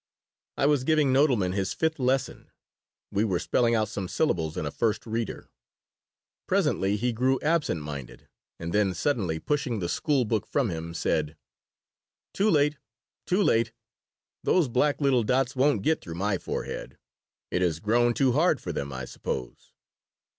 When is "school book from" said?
9.87-10.71